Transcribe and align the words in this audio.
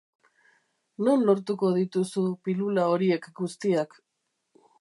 Non 1.07 1.19
lortuko 1.27 1.69
dituzu 1.77 2.25
pilula 2.49 2.89
horiek 2.95 3.31
guztiak? 3.41 3.99